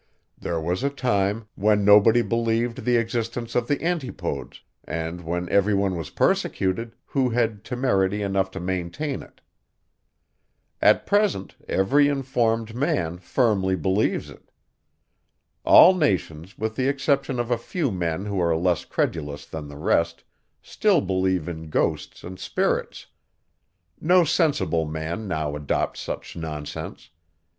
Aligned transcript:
There 0.35 0.59
was 0.59 0.83
a 0.83 0.89
time, 0.89 1.47
when 1.53 1.85
nobody 1.85 2.23
believed 2.23 2.85
the 2.85 2.97
existence 2.97 3.53
of 3.53 3.67
the 3.67 3.83
antipodes, 3.83 4.61
and 4.83 5.21
when 5.21 5.47
every 5.49 5.75
one 5.75 5.95
was 5.95 6.09
persecuted, 6.09 6.95
who 7.05 7.29
had 7.29 7.63
temerity 7.63 8.23
enough 8.23 8.49
to 8.57 8.59
maintain 8.59 9.21
it. 9.21 9.41
At 10.81 11.05
present, 11.05 11.55
every 11.69 12.07
informed 12.07 12.73
man 12.73 13.19
firmly 13.19 13.75
believes 13.75 14.31
it. 14.31 14.49
All 15.65 15.93
nations, 15.93 16.57
with 16.57 16.75
the 16.75 16.87
exception 16.89 17.39
of 17.39 17.51
a 17.51 17.57
few 17.59 17.91
men 17.91 18.25
who 18.25 18.39
are 18.39 18.55
less 18.57 18.85
credulous 18.85 19.45
than 19.45 19.67
the 19.67 19.77
rest, 19.77 20.23
still 20.63 21.01
believe 21.01 21.47
in 21.47 21.69
ghosts 21.69 22.23
and 22.23 22.39
spirits. 22.39 23.05
No 23.99 24.23
sensible 24.23 24.85
man 24.87 25.27
now 25.27 25.55
adopts 25.55 25.99
such 25.99 26.35
nonsense. 26.35 27.11